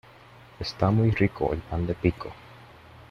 [0.59, 2.31] Está muy rico el pan de pico